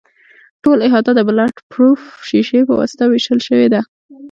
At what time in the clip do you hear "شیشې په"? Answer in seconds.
2.29-2.73